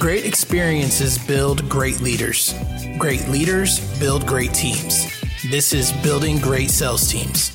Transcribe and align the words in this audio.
Great 0.00 0.24
experiences 0.24 1.18
build 1.18 1.68
great 1.68 2.00
leaders. 2.00 2.54
Great 2.96 3.28
leaders 3.28 3.80
build 4.00 4.26
great 4.26 4.54
teams. 4.54 5.04
This 5.50 5.74
is 5.74 5.92
Building 6.02 6.38
Great 6.38 6.70
Sales 6.70 7.06
Teams. 7.06 7.54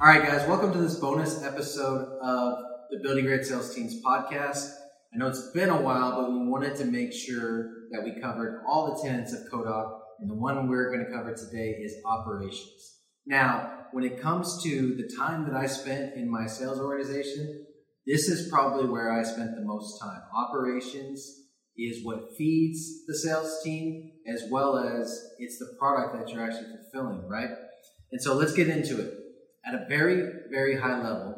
All 0.00 0.06
right, 0.06 0.22
guys, 0.22 0.48
welcome 0.48 0.72
to 0.72 0.78
this 0.78 0.94
bonus 0.94 1.42
episode 1.42 2.16
of 2.22 2.58
the 2.92 3.00
Building 3.00 3.24
Great 3.24 3.44
Sales 3.44 3.74
Teams 3.74 4.00
podcast. 4.02 4.70
I 5.14 5.18
know 5.18 5.28
it's 5.28 5.50
been 5.52 5.68
a 5.68 5.80
while, 5.80 6.22
but 6.22 6.32
we 6.32 6.48
wanted 6.48 6.74
to 6.76 6.86
make 6.86 7.12
sure 7.12 7.70
that 7.92 8.02
we 8.02 8.20
covered 8.20 8.64
all 8.66 8.92
the 8.92 9.08
tenets 9.08 9.32
of 9.32 9.46
CODOC, 9.52 10.00
and 10.18 10.28
the 10.28 10.34
one 10.34 10.68
we're 10.68 10.90
going 10.90 11.06
to 11.06 11.12
cover 11.12 11.32
today 11.32 11.70
is 11.70 11.94
operations. 12.04 12.98
Now, 13.24 13.86
when 13.92 14.02
it 14.02 14.20
comes 14.20 14.60
to 14.64 14.96
the 14.96 15.08
time 15.16 15.44
that 15.44 15.54
I 15.54 15.66
spent 15.66 16.14
in 16.14 16.28
my 16.28 16.46
sales 16.46 16.80
organization, 16.80 17.64
this 18.04 18.28
is 18.28 18.50
probably 18.50 18.88
where 18.88 19.12
I 19.12 19.22
spent 19.22 19.54
the 19.54 19.64
most 19.64 20.00
time. 20.00 20.20
Operations 20.36 21.24
is 21.78 22.04
what 22.04 22.36
feeds 22.36 23.06
the 23.06 23.16
sales 23.16 23.62
team 23.62 24.10
as 24.26 24.42
well 24.50 24.78
as 24.78 25.16
it's 25.38 25.60
the 25.60 25.76
product 25.78 26.16
that 26.16 26.34
you're 26.34 26.44
actually 26.44 26.74
fulfilling, 26.74 27.28
right? 27.28 27.50
And 28.10 28.20
so 28.20 28.34
let's 28.34 28.52
get 28.52 28.68
into 28.68 29.00
it 29.00 29.14
at 29.64 29.74
a 29.74 29.86
very, 29.88 30.28
very 30.50 30.76
high 30.76 31.00
level, 31.00 31.36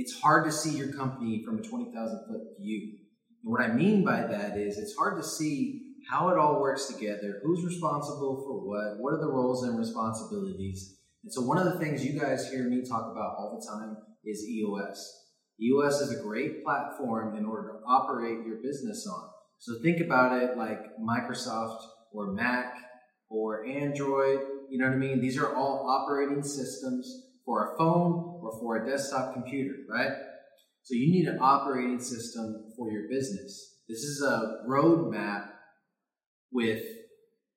it's 0.00 0.18
hard 0.20 0.44
to 0.46 0.52
see 0.52 0.76
your 0.76 0.92
company 0.92 1.42
from 1.44 1.58
a 1.58 1.62
20,000 1.62 1.94
foot 2.26 2.40
view. 2.58 2.96
And 3.44 3.52
what 3.52 3.60
I 3.60 3.68
mean 3.68 4.04
by 4.04 4.22
that 4.22 4.56
is 4.56 4.78
it's 4.78 4.96
hard 4.96 5.20
to 5.20 5.26
see 5.26 5.82
how 6.10 6.30
it 6.30 6.38
all 6.38 6.60
works 6.60 6.86
together, 6.86 7.40
who's 7.44 7.64
responsible 7.64 8.42
for 8.46 8.66
what, 8.66 8.98
what 8.98 9.12
are 9.12 9.20
the 9.20 9.30
roles 9.30 9.64
and 9.64 9.78
responsibilities. 9.78 10.96
And 11.22 11.32
so 11.32 11.42
one 11.42 11.58
of 11.58 11.64
the 11.64 11.78
things 11.78 12.04
you 12.04 12.18
guys 12.18 12.50
hear 12.50 12.64
me 12.64 12.82
talk 12.82 13.12
about 13.12 13.36
all 13.38 13.60
the 13.60 13.66
time 13.70 13.96
is 14.24 14.48
EOS. 14.48 15.26
EOS 15.60 16.00
is 16.00 16.18
a 16.18 16.22
great 16.22 16.64
platform 16.64 17.36
in 17.36 17.44
order 17.44 17.68
to 17.68 17.86
operate 17.86 18.46
your 18.46 18.56
business 18.62 19.06
on. 19.06 19.28
So 19.58 19.74
think 19.82 20.00
about 20.00 20.42
it 20.42 20.56
like 20.56 20.80
Microsoft 20.98 21.82
or 22.12 22.32
Mac 22.32 22.74
or 23.28 23.66
Android 23.66 24.40
you 24.70 24.78
know 24.78 24.86
what 24.86 24.94
I 24.94 24.98
mean? 24.98 25.20
These 25.20 25.36
are 25.36 25.52
all 25.54 25.84
operating 25.90 26.44
systems 26.44 27.26
for 27.44 27.72
a 27.72 27.76
phone 27.76 28.29
or 28.50 28.58
for 28.60 28.84
a 28.84 28.86
desktop 28.88 29.34
computer, 29.34 29.74
right? 29.88 30.12
So 30.82 30.94
you 30.94 31.10
need 31.10 31.26
an 31.26 31.38
operating 31.40 32.00
system 32.00 32.72
for 32.76 32.90
your 32.90 33.08
business. 33.08 33.76
This 33.88 33.98
is 33.98 34.22
a 34.22 34.64
roadmap 34.68 35.48
with 36.52 36.82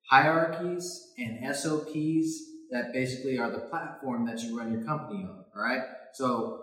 hierarchies 0.09 1.13
and 1.17 1.55
SOPs 1.55 2.41
that 2.71 2.91
basically 2.93 3.37
are 3.37 3.51
the 3.51 3.59
platform 3.59 4.25
that 4.27 4.41
you 4.41 4.57
run 4.57 4.71
your 4.71 4.83
company 4.83 5.23
on, 5.23 5.45
all 5.55 5.63
right? 5.63 5.81
So 6.13 6.59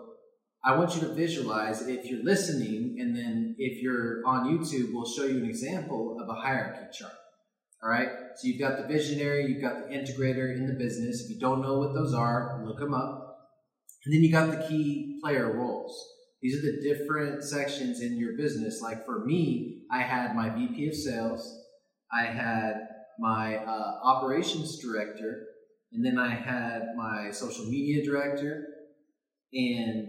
I 0.63 0.77
want 0.77 0.93
you 0.95 1.01
to 1.01 1.13
visualize 1.13 1.87
if 1.87 2.05
you're 2.05 2.23
listening 2.23 2.97
and 2.99 3.15
then 3.15 3.55
if 3.57 3.81
you're 3.81 4.21
on 4.25 4.47
YouTube, 4.47 4.93
we'll 4.93 5.09
show 5.09 5.25
you 5.25 5.37
an 5.37 5.49
example 5.49 6.17
of 6.21 6.29
a 6.29 6.39
hierarchy 6.39 6.85
chart. 6.93 7.13
All 7.83 7.89
right. 7.89 8.09
So 8.35 8.47
you've 8.47 8.59
got 8.59 8.77
the 8.77 8.87
visionary, 8.87 9.47
you've 9.47 9.61
got 9.61 9.89
the 9.89 9.95
integrator 9.95 10.55
in 10.55 10.67
the 10.67 10.73
business. 10.73 11.23
If 11.23 11.31
you 11.31 11.39
don't 11.39 11.63
know 11.63 11.79
what 11.79 11.95
those 11.95 12.13
are, 12.13 12.63
look 12.63 12.77
them 12.77 12.93
up. 12.93 13.30
And 14.05 14.13
then 14.13 14.23
you 14.23 14.31
got 14.31 14.51
the 14.51 14.67
key 14.67 15.19
player 15.23 15.55
roles. 15.55 15.95
These 16.41 16.57
are 16.57 16.71
the 16.71 16.81
different 16.81 17.43
sections 17.43 18.01
in 18.01 18.17
your 18.17 18.35
business. 18.35 18.81
Like 18.81 19.05
for 19.05 19.23
me, 19.25 19.83
I 19.91 20.01
had 20.01 20.35
my 20.35 20.49
VP 20.49 20.87
of 20.87 20.95
sales, 20.95 21.59
I 22.11 22.25
had 22.25 22.87
my 23.19 23.57
uh, 23.57 23.99
operations 24.03 24.79
director, 24.81 25.45
and 25.93 26.03
then 26.03 26.17
I 26.17 26.33
had 26.33 26.95
my 26.97 27.29
social 27.31 27.65
media 27.65 28.03
director. 28.03 28.65
And 29.53 30.07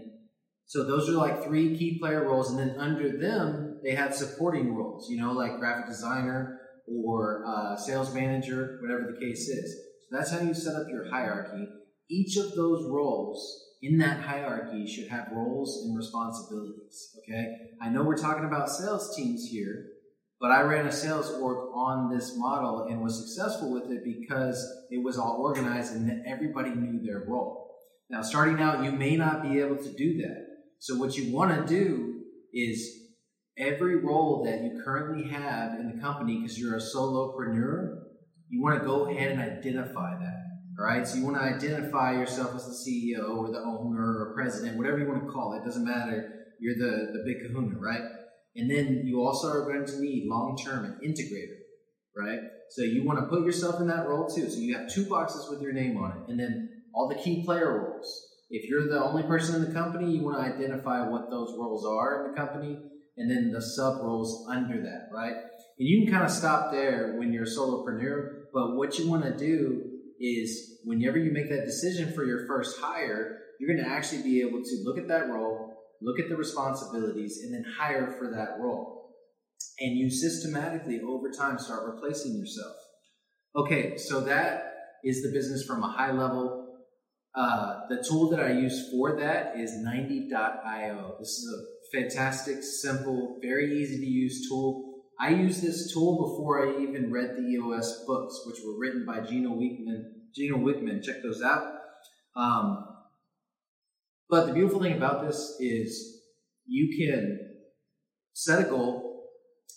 so 0.65 0.85
those 0.85 1.07
are 1.09 1.13
like 1.13 1.43
three 1.43 1.77
key 1.77 1.99
player 1.99 2.23
roles. 2.23 2.49
And 2.49 2.59
then 2.59 2.79
under 2.79 3.15
them, 3.15 3.79
they 3.83 3.93
had 3.93 4.15
supporting 4.15 4.75
roles, 4.75 5.09
you 5.09 5.21
know, 5.21 5.33
like 5.33 5.59
graphic 5.59 5.87
designer, 5.87 6.59
or 6.87 7.43
uh, 7.45 7.77
sales 7.77 8.13
manager, 8.13 8.79
whatever 8.81 9.13
the 9.13 9.19
case 9.19 9.47
is. 9.47 9.75
So 10.09 10.17
that's 10.17 10.31
how 10.31 10.39
you 10.39 10.53
set 10.53 10.75
up 10.75 10.87
your 10.89 11.09
hierarchy. 11.09 11.67
Each 12.09 12.37
of 12.37 12.55
those 12.55 12.85
roles 12.89 13.63
in 13.83 13.97
that 13.97 14.21
hierarchy 14.21 14.87
should 14.87 15.09
have 15.09 15.27
roles 15.33 15.83
and 15.83 15.97
responsibilities. 15.97 17.17
Okay, 17.19 17.53
I 17.81 17.89
know 17.89 18.01
we're 18.01 18.17
talking 18.17 18.45
about 18.45 18.69
sales 18.69 19.13
teams 19.13 19.43
here, 19.43 19.87
but 20.39 20.51
I 20.51 20.61
ran 20.61 20.87
a 20.87 20.91
sales 20.91 21.29
org 21.29 21.69
on 21.75 22.09
this 22.09 22.37
model 22.37 22.87
and 22.89 23.01
was 23.01 23.17
successful 23.17 23.73
with 23.73 23.91
it 23.91 24.05
because 24.05 24.65
it 24.89 25.03
was 25.03 25.17
all 25.17 25.41
organized 25.41 25.95
and 25.95 26.25
everybody 26.25 26.69
knew 26.69 27.05
their 27.05 27.25
role. 27.27 27.75
Now, 28.09 28.21
starting 28.21 28.61
out, 28.61 28.85
you 28.85 28.91
may 28.91 29.17
not 29.17 29.43
be 29.43 29.59
able 29.59 29.77
to 29.77 29.91
do 29.91 30.17
that. 30.21 30.45
So, 30.79 30.95
what 30.95 31.17
you 31.17 31.33
want 31.33 31.51
to 31.51 31.67
do 31.67 32.21
is 32.53 32.89
every 33.57 33.97
role 33.97 34.43
that 34.45 34.61
you 34.61 34.81
currently 34.85 35.29
have 35.29 35.73
in 35.73 35.93
the 35.93 36.01
company 36.01 36.39
because 36.39 36.57
you're 36.57 36.77
a 36.77 36.81
solopreneur, 36.81 37.99
you 38.47 38.61
want 38.61 38.79
to 38.79 38.85
go 38.85 39.09
ahead 39.09 39.31
and 39.31 39.41
identify 39.41 40.17
that. 40.19 40.52
Right, 40.77 41.07
so 41.07 41.17
you 41.17 41.25
want 41.25 41.37
to 41.37 41.43
identify 41.43 42.13
yourself 42.13 42.55
as 42.55 42.65
the 42.65 42.73
CEO 42.73 43.37
or 43.37 43.51
the 43.51 43.59
owner 43.59 44.01
or 44.01 44.33
president, 44.33 44.77
whatever 44.77 44.97
you 44.97 45.07
want 45.07 45.23
to 45.23 45.31
call 45.31 45.53
it. 45.53 45.63
Doesn't 45.63 45.85
matter. 45.85 46.45
You're 46.59 46.75
the 46.75 47.11
the 47.13 47.23
big 47.25 47.47
Kahuna, 47.47 47.77
right? 47.79 48.01
And 48.55 48.69
then 48.69 49.03
you 49.05 49.21
also 49.21 49.49
are 49.49 49.65
going 49.65 49.85
to 49.85 50.01
need 50.01 50.27
long 50.27 50.57
term 50.57 50.85
an 50.85 50.99
integrator, 51.05 51.57
right? 52.17 52.39
So 52.71 52.81
you 52.81 53.05
want 53.05 53.19
to 53.19 53.25
put 53.25 53.45
yourself 53.45 53.81
in 53.81 53.87
that 53.87 54.07
role 54.07 54.27
too. 54.27 54.49
So 54.49 54.59
you 54.59 54.75
have 54.77 54.91
two 54.91 55.05
boxes 55.05 55.47
with 55.49 55.61
your 55.61 55.73
name 55.73 55.97
on 55.97 56.11
it, 56.11 56.31
and 56.31 56.39
then 56.39 56.69
all 56.93 57.07
the 57.07 57.21
key 57.21 57.43
player 57.45 57.79
roles. 57.79 58.29
If 58.49 58.69
you're 58.69 58.87
the 58.87 59.03
only 59.03 59.23
person 59.23 59.55
in 59.55 59.67
the 59.67 59.79
company, 59.79 60.11
you 60.11 60.23
want 60.23 60.37
to 60.37 60.53
identify 60.53 61.07
what 61.07 61.29
those 61.29 61.55
roles 61.57 61.85
are 61.85 62.25
in 62.25 62.31
the 62.31 62.37
company 62.37 62.77
and 63.17 63.29
then 63.29 63.51
the 63.51 63.61
sub 63.61 64.01
roles 64.01 64.47
under 64.49 64.81
that, 64.81 65.09
right? 65.11 65.33
And 65.33 65.87
you 65.87 66.03
can 66.03 66.13
kind 66.13 66.25
of 66.25 66.31
stop 66.31 66.71
there 66.71 67.15
when 67.17 67.31
you're 67.31 67.43
a 67.43 67.47
solopreneur, 67.47 68.45
but 68.53 68.75
what 68.75 68.97
you 68.97 69.09
want 69.09 69.23
to 69.23 69.37
do 69.37 69.92
is 70.23 70.79
whenever 70.85 71.17
you 71.17 71.31
make 71.31 71.49
that 71.49 71.65
decision 71.65 72.13
for 72.13 72.23
your 72.23 72.47
first 72.47 72.79
hire, 72.79 73.39
you're 73.59 73.75
going 73.75 73.85
to 73.85 73.91
actually 73.91 74.23
be 74.23 74.41
able 74.41 74.63
to 74.63 74.83
look 74.85 74.97
at 74.97 75.09
that 75.09 75.29
role, 75.29 75.75
look 76.01 76.19
at 76.19 76.29
the 76.29 76.37
responsibilities, 76.37 77.41
and 77.43 77.53
then 77.53 77.65
hire 77.77 78.15
for 78.17 78.31
that 78.31 78.57
role. 78.59 79.11
And 79.79 79.97
you 79.97 80.09
systematically 80.09 81.01
over 81.01 81.29
time 81.29 81.59
start 81.59 81.83
replacing 81.85 82.35
yourself. 82.35 82.75
Okay, 83.55 83.97
so 83.97 84.21
that 84.21 84.73
is 85.03 85.21
the 85.21 85.31
business 85.31 85.65
from 85.65 85.83
a 85.83 85.91
high 85.91 86.11
level. 86.11 86.67
Uh, 87.35 87.81
the 87.89 88.03
tool 88.07 88.29
that 88.29 88.39
I 88.39 88.51
use 88.51 88.89
for 88.91 89.19
that 89.19 89.57
is 89.57 89.71
90.io. 89.71 91.15
This 91.19 91.29
is 91.29 91.53
a 91.53 91.97
fantastic, 91.97 92.63
simple, 92.63 93.39
very 93.41 93.81
easy 93.81 93.97
to 93.97 94.05
use 94.05 94.47
tool. 94.47 94.92
I 95.23 95.29
used 95.29 95.63
this 95.63 95.93
tool 95.93 96.27
before 96.27 96.67
I 96.67 96.81
even 96.81 97.09
read 97.09 97.37
the 97.37 97.43
EOS 97.43 98.03
books, 98.05 98.43
which 98.45 98.57
were 98.65 98.77
written 98.77 99.05
by 99.05 99.21
Gino 99.21 99.51
Wickman. 99.51 100.03
Gino 100.35 100.57
Wickman, 100.57 101.01
check 101.01 101.23
those 101.23 101.41
out. 101.41 101.63
Um, 102.35 102.85
but 104.29 104.47
the 104.47 104.53
beautiful 104.53 104.81
thing 104.81 104.97
about 104.97 105.25
this 105.25 105.55
is 105.61 106.23
you 106.65 106.97
can 106.97 107.39
set 108.33 108.67
a 108.67 108.69
goal, 108.69 109.29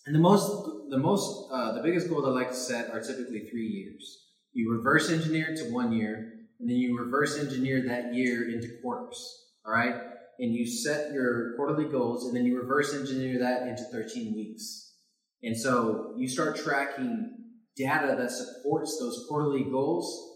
and 0.04 0.16
the 0.16 0.18
most, 0.18 0.50
the 0.90 0.98
most, 0.98 1.48
uh, 1.52 1.74
the 1.74 1.82
biggest 1.82 2.08
goal 2.08 2.26
I 2.26 2.30
like 2.30 2.48
to 2.48 2.56
set 2.56 2.90
are 2.90 3.00
typically 3.00 3.46
three 3.48 3.68
years. 3.68 4.24
You 4.52 4.72
reverse 4.72 5.12
engineer 5.12 5.54
to 5.54 5.72
one 5.72 5.92
year, 5.92 6.32
and 6.58 6.68
then 6.68 6.76
you 6.76 6.98
reverse 6.98 7.38
engineer 7.38 7.86
that 7.86 8.12
year 8.12 8.50
into 8.50 8.80
quarters. 8.82 9.44
All 9.64 9.72
right 9.72 9.94
and 10.38 10.54
you 10.54 10.66
set 10.66 11.12
your 11.12 11.54
quarterly 11.56 11.90
goals 11.90 12.26
and 12.26 12.36
then 12.36 12.44
you 12.44 12.60
reverse 12.60 12.94
engineer 12.94 13.38
that 13.38 13.66
into 13.66 13.82
13 13.84 14.34
weeks. 14.34 14.85
And 15.42 15.56
so 15.56 16.14
you 16.16 16.28
start 16.28 16.56
tracking 16.56 17.36
data 17.76 18.14
that 18.18 18.30
supports 18.30 18.96
those 18.98 19.26
quarterly 19.28 19.64
goals 19.64 20.32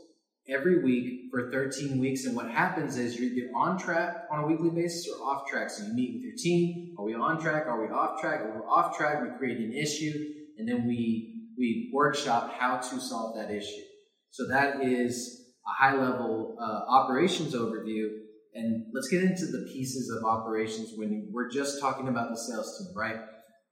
every 0.49 0.83
week 0.83 1.31
for 1.31 1.51
13 1.51 1.99
weeks. 1.99 2.25
And 2.25 2.37
what 2.37 2.51
happens 2.51 2.97
is 2.97 3.19
you're 3.19 3.31
either 3.31 3.51
on 3.57 3.79
track 3.79 4.25
on 4.31 4.45
a 4.45 4.47
weekly 4.47 4.71
basis 4.71 5.09
or 5.09 5.25
off 5.25 5.49
track. 5.49 5.71
So 5.71 5.85
you 5.85 5.95
meet 5.95 6.15
with 6.15 6.23
your 6.23 6.37
team. 6.37 6.95
Are 6.99 7.05
we 7.05 7.15
on 7.15 7.41
track? 7.41 7.67
Are 7.67 7.81
we 7.81 7.93
off 7.93 8.21
track? 8.21 8.41
If 8.43 8.55
we're 8.55 8.69
off 8.69 8.97
track, 8.97 9.23
we 9.23 9.39
create 9.39 9.59
an 9.59 9.73
issue 9.73 10.13
and 10.59 10.69
then 10.69 10.87
we, 10.87 11.47
we 11.59 11.91
workshop 11.95 12.55
how 12.59 12.77
to 12.77 13.01
solve 13.01 13.37
that 13.37 13.51
issue. 13.51 13.83
So 14.31 14.49
that 14.49 14.83
is 14.83 15.47
a 15.67 15.83
high 15.83 15.95
level 15.95 16.57
uh, 16.61 16.91
operations 16.91 17.55
overview. 17.55 18.09
And 18.55 18.87
let's 18.93 19.09
get 19.09 19.23
into 19.23 19.47
the 19.47 19.69
pieces 19.73 20.11
of 20.11 20.25
operations 20.25 20.91
when 20.97 21.31
we're 21.33 21.51
just 21.51 21.81
talking 21.81 22.09
about 22.09 22.31
the 22.31 22.37
sales 22.37 22.79
team, 22.79 22.97
right? 22.97 23.21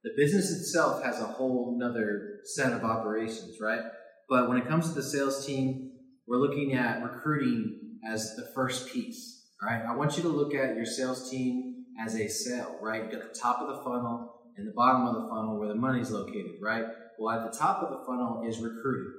The 0.03 0.11
business 0.15 0.51
itself 0.51 1.03
has 1.03 1.19
a 1.19 1.25
whole 1.25 1.75
nother 1.77 2.39
set 2.45 2.71
of 2.71 2.83
operations, 2.83 3.57
right? 3.61 3.81
But 4.29 4.47
when 4.47 4.57
it 4.57 4.67
comes 4.67 4.87
to 4.87 4.95
the 4.95 5.03
sales 5.03 5.45
team, 5.45 5.91
we're 6.27 6.37
looking 6.37 6.73
at 6.73 7.03
recruiting 7.03 7.97
as 8.09 8.35
the 8.35 8.47
first 8.55 8.93
piece, 8.93 9.47
right? 9.61 9.81
I 9.81 9.95
want 9.95 10.15
you 10.15 10.23
to 10.23 10.29
look 10.29 10.53
at 10.53 10.75
your 10.75 10.85
sales 10.85 11.29
team 11.29 11.85
as 11.99 12.15
a 12.15 12.27
sale, 12.29 12.77
right? 12.81 13.03
You 13.03 13.11
got 13.11 13.33
the 13.33 13.39
top 13.39 13.59
of 13.59 13.67
the 13.67 13.83
funnel 13.83 14.35
and 14.55 14.67
the 14.67 14.73
bottom 14.73 15.05
of 15.05 15.15
the 15.15 15.29
funnel 15.29 15.59
where 15.59 15.67
the 15.67 15.75
money's 15.75 16.11
located, 16.11 16.53
right? 16.61 16.85
Well, 17.17 17.37
at 17.37 17.51
the 17.51 17.57
top 17.57 17.83
of 17.83 17.89
the 17.89 18.05
funnel 18.05 18.45
is 18.47 18.59
recruiting. 18.59 19.13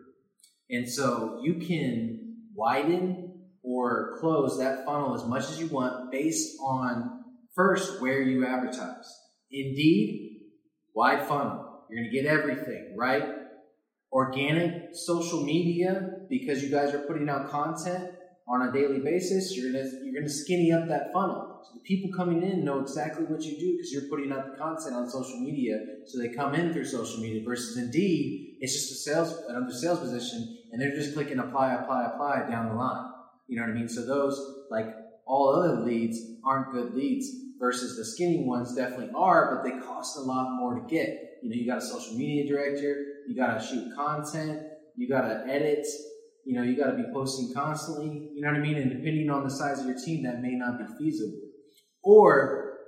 And 0.71 0.89
so 0.89 1.41
you 1.43 1.55
can 1.67 2.37
widen 2.55 3.43
or 3.63 4.17
close 4.21 4.59
that 4.59 4.87
funnel 4.87 5.15
as 5.15 5.27
much 5.27 5.51
as 5.51 5.61
you 5.61 5.67
want 5.67 6.11
based 6.11 6.57
on 6.65 7.25
first 7.55 8.01
where 8.01 8.23
you 8.23 8.47
advertise. 8.47 9.13
Indeed, 9.51 10.30
wide 11.01 11.27
funnel. 11.27 11.85
You're 11.89 12.03
going 12.03 12.11
to 12.11 12.17
get 12.19 12.27
everything, 12.27 12.95
right? 12.97 13.25
Organic 14.13 14.73
social 14.93 15.43
media, 15.45 15.93
because 16.29 16.63
you 16.63 16.71
guys 16.71 16.93
are 16.95 17.05
putting 17.11 17.29
out 17.31 17.51
content 17.51 18.11
on 18.51 18.69
a 18.69 18.73
daily 18.73 18.99
basis, 18.99 19.57
you're 19.57 19.71
gonna 19.71 19.89
you're 20.03 20.21
gonna 20.21 20.29
skinny 20.29 20.73
up 20.73 20.89
that 20.89 21.13
funnel. 21.13 21.61
So 21.63 21.71
the 21.79 21.85
people 21.91 22.11
coming 22.17 22.43
in 22.43 22.65
know 22.65 22.81
exactly 22.81 23.25
what 23.25 23.43
you 23.43 23.57
do 23.57 23.77
because 23.77 23.93
you're 23.93 24.09
putting 24.11 24.33
out 24.33 24.51
the 24.51 24.59
content 24.59 24.97
on 24.97 25.09
social 25.09 25.39
media, 25.39 25.77
so 26.05 26.19
they 26.19 26.31
come 26.31 26.57
in 26.57 26.73
through 26.73 26.87
social 26.87 27.21
media. 27.21 27.43
Versus 27.47 27.77
Indeed, 27.77 28.57
it's 28.61 28.73
just 28.73 28.91
a 28.91 28.97
sales 28.97 29.31
another 29.49 29.73
sales 29.73 30.01
position, 30.01 30.59
and 30.73 30.83
they're 30.83 30.97
just 30.97 31.15
clicking 31.15 31.39
apply, 31.39 31.75
apply, 31.75 32.07
apply 32.13 32.51
down 32.51 32.71
the 32.71 32.75
line. 32.75 33.13
You 33.47 33.57
know 33.57 33.63
what 33.63 33.71
I 33.71 33.75
mean? 33.75 33.89
So 33.89 34.05
those 34.05 34.37
like 34.69 34.89
all 35.31 35.55
other 35.55 35.81
leads 35.81 36.19
aren't 36.45 36.73
good 36.73 36.95
leads. 36.95 37.29
Versus 37.61 37.99
the 37.99 38.07
skinny 38.07 38.43
ones 38.43 38.75
definitely 38.75 39.11
are, 39.15 39.55
but 39.55 39.63
they 39.63 39.79
cost 39.87 40.17
a 40.17 40.21
lot 40.21 40.57
more 40.59 40.77
to 40.77 40.87
get. 40.89 41.39
You 41.43 41.51
know, 41.51 41.57
you 41.57 41.67
got 41.67 41.77
a 41.77 41.83
social 41.83 42.17
media 42.17 42.49
director, 42.49 43.05
you 43.29 43.37
got 43.37 43.61
to 43.61 43.67
shoot 43.67 43.95
content, 43.95 44.63
you 44.97 45.07
got 45.07 45.29
to 45.29 45.45
edit, 45.47 45.87
you 46.47 46.55
know, 46.55 46.63
you 46.63 46.75
got 46.75 46.91
to 46.91 46.97
be 46.97 47.05
posting 47.13 47.53
constantly. 47.53 48.31
You 48.35 48.41
know 48.41 48.49
what 48.49 48.57
I 48.57 48.61
mean? 48.61 48.77
And 48.77 48.91
depending 48.91 49.29
on 49.29 49.45
the 49.45 49.51
size 49.51 49.79
of 49.79 49.87
your 49.87 49.99
team, 49.99 50.23
that 50.23 50.41
may 50.41 50.53
not 50.53 50.79
be 50.79 50.85
feasible. 50.99 51.39
Or 52.03 52.79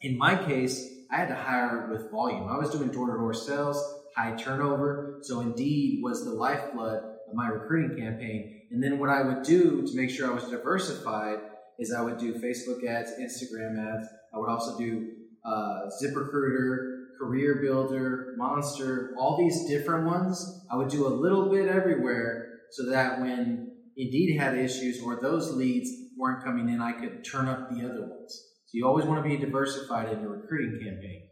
in 0.00 0.16
my 0.16 0.36
case, 0.36 0.88
I 1.10 1.16
had 1.16 1.28
to 1.28 1.34
hire 1.34 1.88
with 1.90 2.10
volume. 2.12 2.48
I 2.48 2.56
was 2.56 2.70
doing 2.70 2.90
door 2.90 3.10
to 3.10 3.18
door 3.18 3.34
sales, 3.34 3.82
high 4.16 4.36
turnover. 4.36 5.18
So 5.22 5.40
Indeed 5.40 6.04
was 6.04 6.24
the 6.24 6.30
lifeblood 6.30 7.02
of 7.02 7.34
my 7.34 7.48
recruiting 7.48 7.98
campaign. 7.98 8.62
And 8.70 8.80
then 8.80 9.00
what 9.00 9.10
I 9.10 9.22
would 9.22 9.42
do 9.42 9.84
to 9.84 9.96
make 9.96 10.10
sure 10.10 10.30
I 10.30 10.34
was 10.34 10.44
diversified 10.44 11.38
is 11.80 11.92
I 11.92 12.02
would 12.02 12.18
do 12.18 12.34
Facebook 12.34 12.86
ads, 12.86 13.10
Instagram 13.18 13.78
ads. 13.78 14.06
I 14.32 14.38
would 14.38 14.48
also 14.48 14.78
do 14.78 15.08
uh, 15.44 15.88
ZipRecruiter, 16.02 17.06
CareerBuilder, 17.20 18.36
Monster, 18.36 19.14
all 19.18 19.36
these 19.36 19.66
different 19.68 20.06
ones. 20.06 20.64
I 20.70 20.76
would 20.76 20.88
do 20.88 21.06
a 21.06 21.08
little 21.08 21.50
bit 21.50 21.68
everywhere 21.68 22.60
so 22.70 22.88
that 22.90 23.20
when 23.20 23.72
Indeed 23.96 24.38
had 24.38 24.56
issues 24.56 25.02
or 25.02 25.20
those 25.20 25.52
leads 25.52 25.90
weren't 26.16 26.44
coming 26.44 26.68
in, 26.68 26.80
I 26.80 26.92
could 26.92 27.24
turn 27.24 27.48
up 27.48 27.70
the 27.70 27.84
other 27.84 28.02
ones. 28.02 28.46
So 28.66 28.70
you 28.74 28.86
always 28.86 29.06
want 29.06 29.22
to 29.22 29.28
be 29.28 29.36
diversified 29.36 30.12
in 30.12 30.20
your 30.20 30.36
recruiting 30.36 30.78
campaign. 30.78 31.22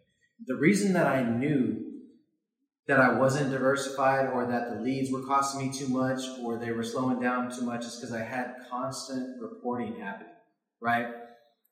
The 0.47 0.57
reason 0.57 0.93
that 0.95 1.07
I 1.07 1.23
knew 1.23 1.85
that 2.89 2.99
I 2.99 3.13
wasn't 3.13 3.51
diversified 3.51 4.31
or 4.31 4.47
that 4.47 4.71
the 4.71 4.81
leads 4.81 5.13
were 5.13 5.23
costing 5.23 5.69
me 5.69 5.73
too 5.73 5.89
much 5.89 6.21
or 6.43 6.59
they 6.59 6.73
were 6.73 6.83
slowing 6.83 7.21
down 7.21 7.55
too 7.55 7.63
much 7.63 7.85
is 7.85 7.97
because 7.97 8.15
I 8.15 8.23
had 8.23 8.55
constant 8.71 9.41
reporting 9.41 10.01
happening, 10.01 10.33
right? 10.81 11.07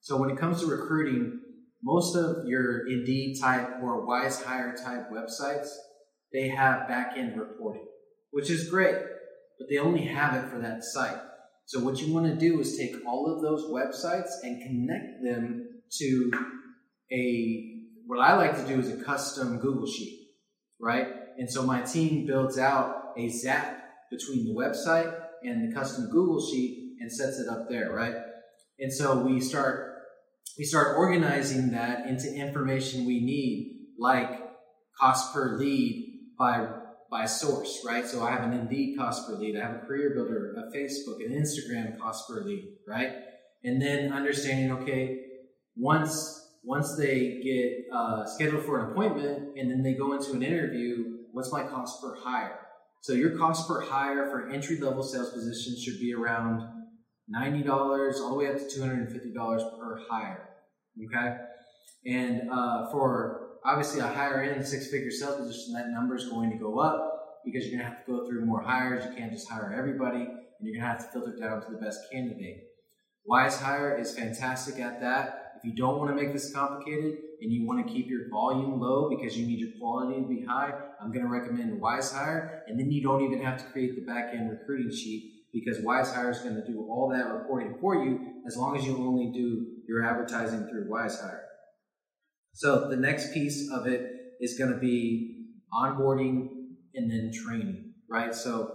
So 0.00 0.17
when 0.17 0.31
it 0.31 0.38
comes 0.38 0.61
to 0.61 0.67
recruiting, 0.67 1.41
most 1.82 2.17
of 2.17 2.47
your 2.47 2.87
Indeed 2.87 3.38
type 3.41 3.69
or 3.82 4.06
WizeHire 4.06 4.82
type 4.82 5.11
websites, 5.11 5.69
they 6.32 6.49
have 6.49 6.88
back 6.88 7.14
end 7.17 7.38
reporting, 7.38 7.87
which 8.31 8.50
is 8.50 8.69
great 8.69 8.97
but 9.58 9.69
they 9.69 9.79
only 9.79 10.05
have 10.05 10.35
it 10.35 10.49
for 10.50 10.58
that 10.58 10.85
site. 10.85 11.19
So 11.64 11.81
what 11.81 12.00
you 12.00 12.12
want 12.12 12.26
to 12.26 12.37
do 12.37 12.61
is 12.61 12.76
take 12.76 12.94
all 13.06 13.32
of 13.35 13.43
those 13.43 13.64
websites 13.64 14.31
and 14.43 14.62
connect 14.62 15.23
them 15.23 15.67
to 15.99 16.31
a 17.12 17.73
what 18.06 18.20
I 18.20 18.37
like 18.37 18.55
to 18.56 18.67
do 18.73 18.79
is 18.79 18.88
a 18.88 19.02
custom 19.02 19.59
Google 19.59 19.87
sheet, 19.87 20.29
right? 20.81 21.09
And 21.38 21.50
so 21.50 21.64
my 21.64 21.82
team 21.82 22.25
builds 22.25 22.56
out 22.56 23.12
a 23.19 23.29
zap 23.29 23.82
between 24.11 24.44
the 24.44 24.55
website 24.55 25.12
and 25.43 25.69
the 25.69 25.75
custom 25.75 26.09
Google 26.12 26.41
sheet 26.41 26.97
and 27.00 27.11
sets 27.11 27.41
it 27.41 27.49
up 27.49 27.69
there, 27.69 27.93
right? 27.93 28.14
And 28.78 28.93
so 28.93 29.19
we 29.19 29.40
start 29.40 29.94
we 30.58 30.64
start 30.64 30.96
organizing 30.96 31.73
that 31.73 32.06
into 32.06 32.32
information 32.32 33.05
we 33.05 33.20
need, 33.20 33.88
like 33.99 34.40
cost 34.99 35.34
per 35.34 35.56
lead 35.58 36.20
by 36.38 36.69
by 37.11 37.26
source, 37.26 37.82
right? 37.87 38.06
So 38.06 38.23
I 38.23 38.31
have 38.32 38.43
an 38.43 38.52
Indeed 38.52 38.96
cost 38.99 39.26
per 39.26 39.34
lead, 39.34 39.56
I 39.56 39.61
have 39.61 39.76
a 39.76 39.87
CareerBuilder, 39.87 40.55
a 40.56 40.76
Facebook, 40.76 41.25
an 41.25 41.32
Instagram 41.32 41.99
cost 41.99 42.28
per 42.28 42.43
lead, 42.43 42.69
right? 42.87 43.12
And 43.64 43.81
then 43.81 44.12
understanding, 44.12 44.73
okay, 44.82 45.20
once 45.76 46.43
once 46.64 46.96
they 46.96 47.40
get 47.43 47.94
uh, 47.94 48.26
scheduled 48.26 48.64
for 48.64 48.81
an 48.81 48.90
appointment 48.90 49.56
and 49.56 49.70
then 49.70 49.82
they 49.82 49.94
go 49.94 50.14
into 50.14 50.32
an 50.32 50.43
interview, 50.43 51.19
what's 51.32 51.52
my 51.52 51.62
cost 51.62 52.02
per 52.02 52.17
hire? 52.17 52.58
So 53.02 53.12
your 53.12 53.38
cost 53.38 53.69
per 53.69 53.82
hire 53.82 54.28
for 54.31 54.49
entry 54.49 54.81
level 54.81 55.05
sales 55.05 55.31
positions 55.31 55.81
should 55.81 56.00
be 56.00 56.12
around 56.12 56.75
ninety 57.28 57.62
dollars 57.62 58.20
all 58.20 58.31
the 58.31 58.37
way 58.37 58.49
up 58.49 58.56
to 58.58 58.69
two 58.69 58.81
hundred 58.81 59.00
and 59.00 59.12
fifty 59.12 59.32
dollars 59.32 59.62
per 59.78 59.99
hire. 60.08 60.49
Okay, 61.05 61.37
and 62.06 62.50
uh, 62.50 62.90
for 62.90 63.58
obviously 63.64 64.00
a 64.00 64.06
higher 64.06 64.43
end 64.43 64.67
six 64.67 64.88
figure 64.90 65.11
sales 65.11 65.37
position, 65.37 65.75
that 65.75 65.88
number 65.88 66.17
is 66.17 66.28
going 66.28 66.50
to 66.50 66.56
go 66.56 66.78
up 66.78 67.43
because 67.44 67.67
you're 67.67 67.78
going 67.78 67.90
to 67.90 67.96
have 67.96 68.05
to 68.05 68.12
go 68.12 68.28
through 68.28 68.44
more 68.44 68.62
hires. 68.62 69.05
You 69.05 69.17
can't 69.17 69.32
just 69.32 69.49
hire 69.49 69.75
everybody, 69.76 70.23
and 70.23 70.61
you're 70.62 70.81
going 70.81 70.82
to 70.82 70.88
have 70.88 71.05
to 71.05 71.12
filter 71.12 71.37
down 71.38 71.62
to 71.62 71.70
the 71.70 71.78
best 71.78 72.00
candidate. 72.11 72.64
WizeHire 73.28 74.00
is 74.00 74.14
fantastic 74.14 74.81
at 74.81 75.00
that. 75.00 75.55
If 75.58 75.64
you 75.64 75.75
don't 75.75 75.99
want 75.99 76.11
to 76.11 76.23
make 76.23 76.32
this 76.32 76.52
complicated 76.52 77.19
and 77.40 77.52
you 77.52 77.67
want 77.67 77.84
to 77.84 77.93
keep 77.93 78.08
your 78.08 78.28
volume 78.31 78.81
low 78.81 79.11
because 79.11 79.37
you 79.37 79.46
need 79.46 79.58
your 79.58 79.70
quality 79.81 80.20
to 80.20 80.28
be 80.28 80.44
high, 80.44 80.73
I'm 81.00 81.12
going 81.12 81.25
to 81.25 81.31
recommend 81.31 81.81
WizeHire. 81.81 82.61
And 82.69 82.78
then 82.78 82.93
you 82.93 83.02
don't 83.02 83.23
even 83.23 83.43
have 83.43 83.58
to 83.58 83.64
create 83.73 83.96
the 83.96 84.02
back 84.02 84.32
end 84.32 84.50
recruiting 84.50 84.93
sheet 84.93 85.36
because 85.56 85.82
WizeHire 85.82 86.31
is 86.31 86.38
going 86.41 86.55
to 86.56 86.67
do 86.67 86.87
all 86.91 87.11
that 87.14 87.32
reporting 87.32 87.76
for 87.81 87.94
you 88.05 88.20
as 88.47 88.56
long 88.56 88.76
as 88.76 88.85
you 88.85 88.97
only 88.99 89.32
do 89.32 89.67
your 89.88 90.05
advertising 90.05 90.69
through 90.69 90.91
WizeHire. 90.91 91.41
So 92.53 92.88
the 92.88 92.97
next 92.97 93.32
piece 93.32 93.70
of 93.73 93.87
it 93.87 94.11
is 94.41 94.58
going 94.58 94.73
to 94.73 94.79
be 94.79 95.47
onboarding 95.73 96.49
and 96.94 97.11
then 97.11 97.31
training, 97.32 97.94
right? 98.08 98.35
So 98.35 98.70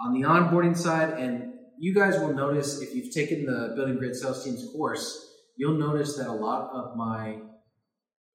on 0.00 0.12
the 0.12 0.26
onboarding 0.26 0.76
side, 0.76 1.18
and 1.18 1.52
you 1.78 1.94
guys 1.94 2.18
will 2.18 2.34
notice 2.34 2.82
if 2.82 2.94
you've 2.94 3.14
taken 3.14 3.46
the 3.46 3.72
Building 3.74 3.96
Great 3.96 4.14
Sales 4.14 4.44
Teams 4.44 4.66
course, 4.74 5.34
you'll 5.56 5.78
notice 5.78 6.16
that 6.16 6.28
a 6.28 6.32
lot 6.32 6.70
of 6.72 6.96
my 6.96 7.38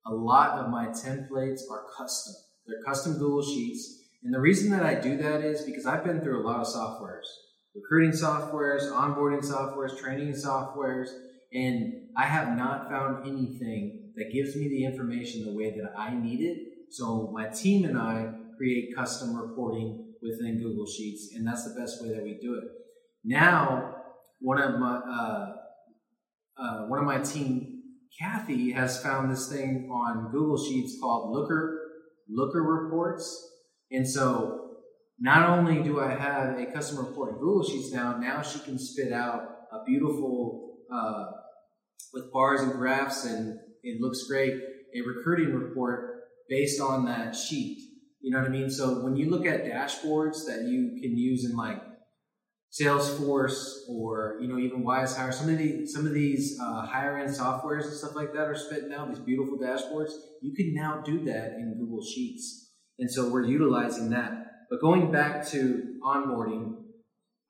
a 0.05 0.13
lot 0.13 0.59
of 0.59 0.69
my 0.69 0.87
templates 0.87 1.61
are 1.71 1.85
custom. 1.97 2.33
They're 2.67 2.83
custom 2.85 3.13
Google 3.13 3.41
Sheets. 3.41 3.99
And 4.23 4.33
the 4.33 4.39
reason 4.39 4.71
that 4.71 4.83
I 4.83 4.95
do 4.95 5.17
that 5.17 5.41
is 5.41 5.61
because 5.61 5.85
I've 5.85 6.03
been 6.03 6.21
through 6.21 6.41
a 6.41 6.45
lot 6.45 6.59
of 6.59 6.67
softwares. 6.67 7.27
Recruiting 7.75 8.11
softwares, 8.11 8.91
onboarding 8.91 9.43
softwares, 9.43 9.97
training 9.97 10.33
softwares, 10.33 11.07
and 11.51 11.93
I 12.15 12.25
have 12.25 12.55
not 12.55 12.89
found 12.89 13.25
anything 13.27 14.11
that 14.15 14.31
gives 14.31 14.55
me 14.55 14.67
the 14.69 14.85
information 14.85 15.45
the 15.45 15.55
way 15.55 15.71
that 15.71 15.93
I 15.97 16.13
need 16.13 16.41
it. 16.41 16.57
So 16.91 17.31
my 17.33 17.47
team 17.47 17.85
and 17.85 17.97
I 17.97 18.31
create 18.57 18.95
custom 18.95 19.35
reporting 19.35 20.13
within 20.21 20.59
Google 20.61 20.85
Sheets, 20.85 21.33
and 21.35 21.45
that's 21.45 21.63
the 21.65 21.79
best 21.79 22.01
way 22.01 22.09
that 22.09 22.23
we 22.23 22.37
do 22.39 22.55
it. 22.55 22.63
Now, 23.23 23.95
one 24.39 24.61
of 24.61 24.79
my 24.79 24.97
uh, 24.97 25.53
uh, 26.57 26.85
one 26.85 26.99
of 26.99 27.05
my 27.05 27.19
team, 27.19 27.81
Kathy, 28.19 28.71
has 28.71 29.01
found 29.01 29.31
this 29.31 29.51
thing 29.51 29.89
on 29.91 30.31
Google 30.31 30.63
Sheets 30.63 30.97
called 31.01 31.31
Looker 31.31 31.79
Looker 32.29 32.61
Reports, 32.61 33.51
and 33.91 34.07
so 34.07 34.72
not 35.19 35.49
only 35.49 35.81
do 35.83 35.99
I 35.99 36.13
have 36.13 36.59
a 36.59 36.65
custom 36.65 37.05
reporting 37.05 37.39
Google 37.39 37.63
Sheets 37.63 37.93
now, 37.93 38.17
now 38.17 38.41
she 38.41 38.59
can 38.59 38.77
spit 38.79 39.13
out 39.13 39.43
a 39.71 39.83
beautiful 39.85 40.77
uh, 40.91 41.25
with 42.13 42.31
bars 42.31 42.61
and 42.61 42.73
graphs 42.73 43.25
and 43.25 43.59
it 43.83 43.99
looks 44.01 44.23
great, 44.27 44.53
a 44.53 45.01
recruiting 45.01 45.53
report 45.53 46.23
based 46.47 46.79
on 46.79 47.05
that 47.05 47.35
sheet. 47.35 47.79
You 48.21 48.31
know 48.31 48.39
what 48.39 48.47
I 48.47 48.51
mean? 48.51 48.69
So 48.69 49.03
when 49.03 49.15
you 49.15 49.29
look 49.29 49.45
at 49.45 49.65
dashboards 49.65 50.45
that 50.47 50.65
you 50.67 50.99
can 51.01 51.17
use 51.17 51.45
in 51.45 51.57
like 51.57 51.81
Salesforce 52.71 53.87
or 53.89 54.37
you 54.41 54.47
know 54.47 54.57
even 54.57 54.83
WizeHire, 54.83 55.33
some 55.33 55.49
of 55.49 55.57
these 55.57 55.93
some 55.93 56.07
of 56.07 56.13
these 56.13 56.57
uh, 56.59 56.85
higher 56.85 57.17
end 57.17 57.29
softwares 57.29 57.83
and 57.83 57.93
stuff 57.93 58.15
like 58.15 58.33
that 58.33 58.47
are 58.47 58.55
spitting 58.55 58.93
out 58.93 59.09
these 59.09 59.19
beautiful 59.19 59.57
dashboards. 59.59 60.11
You 60.41 60.53
can 60.55 60.73
now 60.73 61.01
do 61.05 61.23
that 61.25 61.53
in 61.53 61.75
Google 61.77 62.03
Sheets, 62.03 62.71
and 62.97 63.11
so 63.11 63.29
we're 63.29 63.45
utilizing 63.45 64.09
that. 64.11 64.52
But 64.73 64.81
going 64.81 65.11
back 65.11 65.47
to 65.49 65.99
onboarding, 66.03 66.73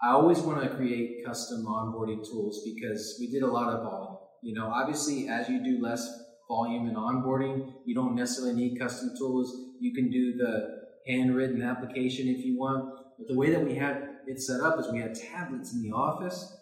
I 0.01 0.09
always 0.09 0.39
want 0.39 0.61
to 0.61 0.75
create 0.75 1.25
custom 1.25 1.65
onboarding 1.65 2.21
tools 2.29 2.61
because 2.65 3.15
we 3.17 3.27
did 3.27 3.43
a 3.43 3.47
lot 3.47 3.69
of 3.69 3.81
volume. 3.81 4.17
You 4.41 4.53
know, 4.53 4.67
obviously, 4.67 5.29
as 5.29 5.47
you 5.47 5.63
do 5.63 5.81
less 5.81 6.05
volume 6.49 6.89
in 6.89 6.95
onboarding, 6.95 7.75
you 7.85 7.95
don't 7.95 8.13
necessarily 8.15 8.55
need 8.55 8.77
custom 8.77 9.11
tools. 9.17 9.55
You 9.79 9.93
can 9.93 10.11
do 10.11 10.35
the 10.35 10.81
handwritten 11.07 11.61
application 11.61 12.27
if 12.27 12.43
you 12.43 12.59
want. 12.59 12.93
But 13.17 13.29
the 13.29 13.37
way 13.37 13.51
that 13.51 13.63
we 13.63 13.75
had 13.75 14.17
it 14.27 14.41
set 14.41 14.59
up 14.59 14.77
is 14.77 14.91
we 14.91 14.99
had 14.99 15.15
tablets 15.15 15.71
in 15.71 15.81
the 15.81 15.95
office. 15.95 16.53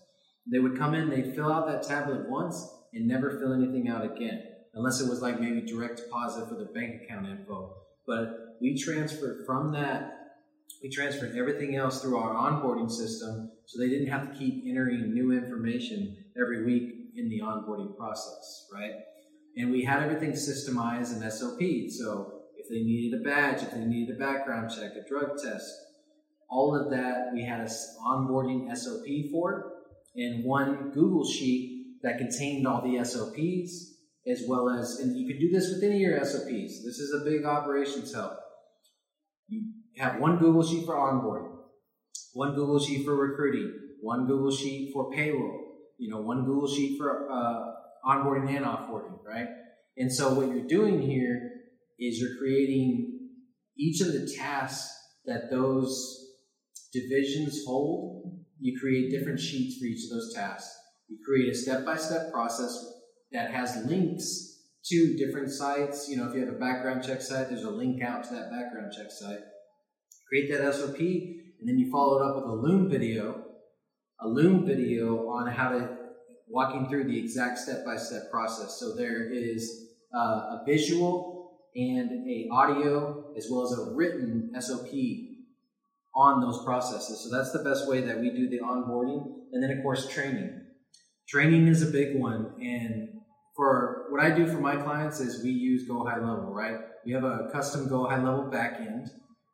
They 0.52 0.60
would 0.60 0.78
come 0.78 0.94
in, 0.94 1.10
they'd 1.10 1.34
fill 1.34 1.52
out 1.52 1.66
that 1.70 1.82
tablet 1.82 2.30
once 2.30 2.64
and 2.94 3.08
never 3.08 3.32
fill 3.40 3.54
anything 3.54 3.88
out 3.88 4.06
again, 4.06 4.44
unless 4.76 5.02
it 5.02 5.10
was 5.10 5.24
like 5.24 5.40
maybe 5.40 5.62
direct 5.62 5.98
deposit 5.98 6.48
for 6.48 6.54
the 6.54 6.66
bank 6.66 7.02
account 7.02 7.26
info. 7.26 7.78
But 8.06 8.58
we 8.62 8.80
transferred 8.80 9.44
from 9.48 9.72
that 9.72 10.21
we 10.82 10.90
transferred 10.90 11.36
everything 11.38 11.76
else 11.76 12.02
through 12.02 12.18
our 12.18 12.34
onboarding 12.34 12.90
system 12.90 13.52
so 13.66 13.80
they 13.80 13.90
didn't 13.90 14.08
have 14.08 14.32
to 14.32 14.38
keep 14.38 14.64
entering 14.68 15.14
new 15.14 15.32
information 15.32 16.18
every 16.40 16.66
week 16.66 16.94
in 17.16 17.30
the 17.30 17.40
onboarding 17.40 17.96
process, 17.98 18.68
right? 18.74 18.94
And 19.58 19.72
we 19.72 19.84
had 19.84 20.02
everything 20.02 20.32
systemized 20.32 21.14
and 21.14 21.32
SOP. 21.32 21.60
So 21.90 22.42
if 22.58 22.70
they 22.70 22.84
needed 22.84 23.20
a 23.20 23.24
badge, 23.24 23.64
if 23.64 23.72
they 23.72 23.86
needed 23.86 24.16
a 24.16 24.20
background 24.20 24.72
check, 24.72 24.92
a 24.96 25.08
drug 25.08 25.38
test, 25.44 25.70
all 26.50 26.76
of 26.76 26.92
that 26.92 27.32
we 27.34 27.44
had 27.44 27.62
an 27.62 27.70
onboarding 28.06 28.76
SOP 28.76 29.32
for 29.32 29.74
and 30.16 30.44
one 30.44 30.92
Google 30.92 31.26
sheet 31.26 31.98
that 32.04 32.18
contained 32.18 32.68
all 32.68 32.82
the 32.82 33.04
SOPs 33.04 33.92
as 34.28 34.44
well 34.48 34.70
as, 34.70 35.00
and 35.00 35.18
you 35.18 35.28
can 35.28 35.40
do 35.40 35.50
this 35.50 35.70
with 35.74 35.84
any 35.84 35.96
of 35.96 36.12
your 36.12 36.24
SOPs. 36.24 36.84
This 36.84 37.00
is 37.00 37.14
a 37.14 37.26
big 37.26 37.46
operations 37.46 38.14
help. 38.14 38.34
Have 39.98 40.20
one 40.20 40.38
Google 40.38 40.64
sheet 40.64 40.86
for 40.86 40.96
onboarding, 40.96 41.52
one 42.34 42.56
Google 42.56 42.80
sheet 42.80 43.06
for 43.06 43.16
recruiting, 43.16 43.72
one 44.02 44.26
Google 44.26 44.52
sheet 44.52 44.92
for 44.94 45.12
payroll, 45.12 45.76
you 45.98 46.10
know, 46.10 46.22
one 46.22 46.46
Google 46.46 46.68
sheet 46.68 46.98
for 46.98 47.30
uh, 47.30 47.72
onboarding 48.06 48.56
and 48.56 48.66
offboarding, 48.66 49.24
right? 49.26 49.48
And 49.98 50.12
so 50.12 50.34
what 50.34 50.48
you're 50.48 50.68
doing 50.68 51.02
here 51.02 51.52
is 52.00 52.20
you're 52.20 52.38
creating 52.40 53.20
each 53.78 54.02
of 54.02 54.08
the 54.14 54.34
tasks 54.38 54.92
that 55.26 55.52
those 55.52 56.30
divisions 56.94 57.64
hold. 57.68 58.40
You 58.60 58.80
create 58.80 59.12
different 59.12 59.40
sheets 59.40 59.78
for 59.78 59.86
each 59.86 60.06
of 60.06 60.12
those 60.12 60.34
tasks. 60.34 60.74
You 61.10 61.18
create 61.26 61.52
a 61.52 61.56
step-by-step 61.56 62.32
process 62.32 62.74
that 63.32 63.52
has 63.52 63.86
links 63.86 64.60
to 64.86 65.18
different 65.18 65.52
sites. 65.52 66.08
You 66.10 66.18
know, 66.18 66.30
if 66.30 66.34
you 66.34 66.40
have 66.46 66.56
a 66.56 66.58
background 66.58 67.04
check 67.04 67.22
site, 67.22 67.50
there's 67.50 67.64
a 67.64 67.70
link 67.70 68.02
out 68.02 68.24
to 68.24 68.34
that 68.34 68.50
background 68.50 68.94
check 68.96 69.12
site. 69.12 69.40
Create 70.32 70.50
that 70.50 70.74
SOP, 70.74 70.98
and 70.98 71.68
then 71.68 71.78
you 71.78 71.92
follow 71.92 72.18
it 72.18 72.26
up 72.26 72.36
with 72.38 72.46
a 72.46 72.54
Loom 72.54 72.90
video, 72.90 73.44
a 74.22 74.28
Loom 74.30 74.66
video 74.66 75.28
on 75.28 75.52
how 75.52 75.72
to 75.72 75.98
walking 76.48 76.88
through 76.88 77.04
the 77.04 77.20
exact 77.20 77.58
step-by-step 77.58 78.32
process. 78.32 78.78
So 78.80 78.96
there 78.96 79.30
is 79.30 79.90
uh, 80.16 80.20
a 80.20 80.64
visual 80.66 81.60
and 81.76 82.26
a 82.30 82.48
audio 82.50 83.34
as 83.36 83.48
well 83.52 83.64
as 83.64 83.78
a 83.78 83.92
written 83.94 84.54
SOP 84.58 84.88
on 86.16 86.40
those 86.40 86.64
processes. 86.64 87.26
So 87.26 87.36
that's 87.36 87.52
the 87.52 87.64
best 87.70 87.90
way 87.90 88.00
that 88.00 88.18
we 88.18 88.30
do 88.30 88.50
the 88.50 88.60
onboarding. 88.60 89.34
And 89.52 89.62
then 89.62 89.72
of 89.72 89.84
course 89.84 90.08
training. 90.08 90.62
Training 91.28 91.68
is 91.68 91.82
a 91.82 91.92
big 91.92 92.18
one. 92.18 92.54
And 92.62 93.10
for 93.54 94.08
what 94.12 94.24
I 94.24 94.32
do 94.32 94.48
for 94.48 94.62
my 94.62 94.78
clients 94.78 95.20
is 95.20 95.44
we 95.44 95.52
use 95.52 95.86
Go 95.86 96.06
High 96.06 96.20
Level, 96.20 96.54
right? 96.54 96.78
We 97.06 97.12
have 97.12 97.26
a 97.26 97.50
custom 97.52 97.90
Go 97.90 98.08
High 98.08 98.24
Level 98.24 98.50
backend 98.50 99.10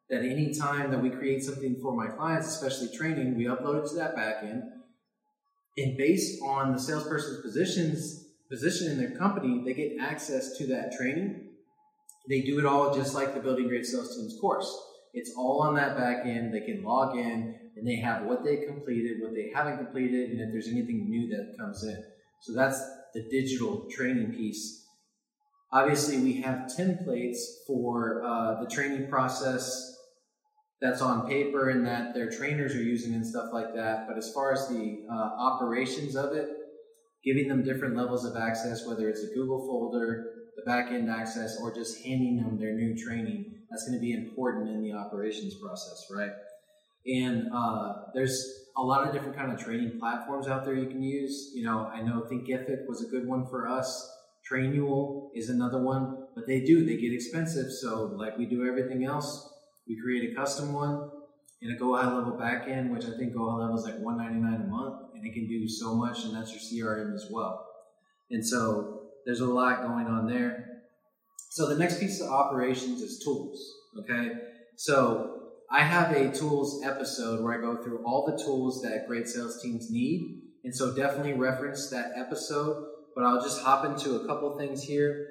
that 0.09 0.23
any 0.23 0.53
time 0.53 0.91
that 0.91 1.01
we 1.01 1.09
create 1.09 1.43
something 1.43 1.77
for 1.81 1.95
my 1.95 2.07
clients, 2.07 2.47
especially 2.47 2.95
training, 2.95 3.35
we 3.35 3.45
upload 3.45 3.83
it 3.83 3.89
to 3.89 3.95
that 3.95 4.15
backend 4.15 4.63
and 5.77 5.95
based 5.95 6.41
on 6.41 6.73
the 6.73 6.79
salesperson's 6.79 7.41
positions 7.41 8.25
position 8.49 8.91
in 8.91 8.97
their 8.97 9.11
company, 9.11 9.61
they 9.65 9.73
get 9.73 9.97
access 9.99 10.57
to 10.57 10.67
that 10.67 10.93
training. 10.93 11.49
They 12.29 12.41
do 12.41 12.59
it 12.59 12.65
all 12.65 12.95
just 12.95 13.13
like 13.13 13.33
the 13.33 13.41
Building 13.41 13.67
Great 13.67 13.85
Sales 13.85 14.15
Teams 14.15 14.37
course. 14.39 14.73
It's 15.13 15.33
all 15.37 15.61
on 15.61 15.75
that 15.75 15.97
back 15.97 16.25
end. 16.25 16.53
They 16.53 16.61
can 16.61 16.83
log 16.83 17.17
in 17.17 17.59
and 17.75 17.87
they 17.87 17.97
have 17.97 18.23
what 18.23 18.43
they 18.43 18.57
completed, 18.65 19.21
what 19.21 19.33
they 19.33 19.51
haven't 19.53 19.77
completed, 19.77 20.31
and 20.31 20.41
if 20.41 20.51
there's 20.51 20.67
anything 20.67 21.09
new 21.09 21.29
that 21.29 21.57
comes 21.59 21.83
in. 21.83 22.03
So 22.41 22.53
that's 22.53 22.81
the 23.13 23.23
digital 23.29 23.87
training 23.91 24.31
piece. 24.31 24.85
Obviously, 25.71 26.19
we 26.19 26.41
have 26.41 26.71
templates 26.77 27.37
for 27.67 28.23
uh, 28.25 28.63
the 28.63 28.69
training 28.69 29.09
process 29.09 29.96
that's 30.81 31.01
on 31.01 31.27
paper 31.27 31.69
and 31.69 31.85
that 31.85 32.13
their 32.13 32.29
trainers 32.29 32.75
are 32.75 32.83
using 32.83 33.13
and 33.13 33.25
stuff 33.25 33.49
like 33.51 33.73
that. 33.75 34.07
But 34.07 34.17
as 34.17 34.31
far 34.33 34.53
as 34.53 34.67
the 34.67 35.05
uh, 35.11 35.15
operations 35.15 36.15
of 36.15 36.33
it, 36.33 36.49
giving 37.23 37.47
them 37.47 37.63
different 37.63 37.95
levels 37.95 38.25
of 38.25 38.35
access, 38.37 38.85
whether 38.85 39.09
it's 39.09 39.23
a 39.23 39.33
Google 39.33 39.65
folder, 39.67 40.25
the 40.55 40.69
backend 40.69 41.11
access, 41.11 41.57
or 41.61 41.73
just 41.73 42.03
handing 42.05 42.37
them 42.37 42.59
their 42.59 42.73
new 42.73 42.95
training, 42.95 43.45
that's 43.69 43.87
going 43.87 43.97
to 43.97 44.01
be 44.01 44.13
important 44.13 44.69
in 44.69 44.81
the 44.81 44.93
operations 44.93 45.55
process, 45.61 46.05
right? 46.11 46.31
And 47.05 47.49
uh, 47.53 47.93
there's 48.13 48.67
a 48.77 48.81
lot 48.81 49.07
of 49.07 49.13
different 49.13 49.35
kind 49.35 49.51
of 49.51 49.59
training 49.59 49.99
platforms 49.99 50.47
out 50.47 50.63
there 50.63 50.75
you 50.75 50.87
can 50.87 51.01
use. 51.01 51.51
You 51.55 51.63
know, 51.63 51.89
I 51.91 52.01
know 52.01 52.25
Thinkific 52.31 52.87
was 52.87 53.03
a 53.03 53.09
good 53.09 53.27
one 53.27 53.47
for 53.47 53.67
us. 53.67 54.09
Trainual 54.49 55.29
is 55.35 55.49
another 55.49 55.81
one, 55.81 56.27
but 56.35 56.45
they 56.47 56.61
do, 56.61 56.85
they 56.85 56.97
get 56.97 57.11
expensive. 57.11 57.71
So 57.71 58.13
like 58.15 58.37
we 58.37 58.45
do 58.45 58.65
everything 58.65 59.03
else, 59.03 59.49
we 59.87 59.99
create 60.01 60.31
a 60.31 60.35
custom 60.35 60.73
one 60.73 61.09
in 61.61 61.71
a 61.71 61.77
Go 61.77 61.95
High 61.95 62.13
Level 62.13 62.33
backend, 62.33 62.91
which 62.91 63.05
I 63.05 63.17
think 63.17 63.33
Go 63.33 63.49
High 63.49 63.57
Level 63.57 63.77
is 63.77 63.85
like 63.85 63.99
one 63.99 64.17
ninety 64.17 64.39
nine 64.39 64.61
a 64.61 64.67
month, 64.67 64.95
and 65.15 65.25
it 65.25 65.33
can 65.33 65.47
do 65.47 65.67
so 65.67 65.95
much, 65.95 66.23
and 66.25 66.35
that's 66.35 66.51
your 66.51 66.85
CRM 66.85 67.13
as 67.13 67.27
well. 67.31 67.65
And 68.29 68.45
so 68.45 69.01
there's 69.25 69.39
a 69.39 69.45
lot 69.45 69.83
going 69.83 70.07
on 70.07 70.27
there. 70.27 70.65
So 71.51 71.67
the 71.67 71.77
next 71.77 71.99
piece 71.99 72.21
of 72.21 72.29
operations 72.29 73.01
is 73.01 73.19
tools. 73.23 73.59
Okay, 73.99 74.31
so 74.75 75.33
I 75.71 75.81
have 75.81 76.11
a 76.11 76.31
tools 76.31 76.83
episode 76.85 77.43
where 77.43 77.57
I 77.57 77.61
go 77.61 77.81
through 77.81 78.03
all 78.05 78.25
the 78.25 78.41
tools 78.43 78.81
that 78.83 79.07
great 79.07 79.27
sales 79.27 79.61
teams 79.61 79.89
need, 79.89 80.41
and 80.63 80.75
so 80.75 80.95
definitely 80.95 81.33
reference 81.33 81.89
that 81.89 82.11
episode. 82.15 82.85
But 83.15 83.23
I'll 83.23 83.41
just 83.41 83.61
hop 83.61 83.83
into 83.83 84.15
a 84.15 84.27
couple 84.27 84.55
things 84.57 84.83
here. 84.83 85.27